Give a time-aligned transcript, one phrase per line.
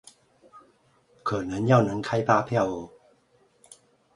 [1.21, 2.91] 可能要能開發票喔